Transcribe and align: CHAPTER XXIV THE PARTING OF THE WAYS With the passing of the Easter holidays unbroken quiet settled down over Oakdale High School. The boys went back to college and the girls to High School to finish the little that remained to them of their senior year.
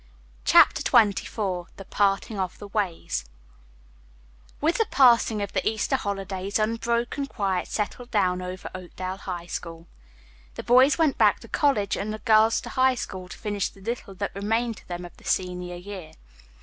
CHAPTER 0.45 0.81
XXIV 0.81 1.67
THE 1.77 1.85
PARTING 1.85 2.39
OF 2.39 2.57
THE 2.57 2.69
WAYS 2.69 3.25
With 4.59 4.79
the 4.79 4.87
passing 4.89 5.43
of 5.43 5.53
the 5.53 5.69
Easter 5.69 5.95
holidays 5.95 6.57
unbroken 6.57 7.27
quiet 7.27 7.67
settled 7.67 8.09
down 8.09 8.41
over 8.41 8.71
Oakdale 8.73 9.17
High 9.17 9.45
School. 9.45 9.85
The 10.55 10.63
boys 10.63 10.97
went 10.97 11.19
back 11.19 11.39
to 11.41 11.47
college 11.47 11.95
and 11.95 12.11
the 12.11 12.17
girls 12.17 12.59
to 12.61 12.69
High 12.69 12.95
School 12.95 13.29
to 13.29 13.37
finish 13.37 13.69
the 13.69 13.79
little 13.81 14.15
that 14.15 14.33
remained 14.33 14.77
to 14.77 14.87
them 14.87 15.05
of 15.05 15.15
their 15.17 15.27
senior 15.29 15.75
year. 15.75 16.13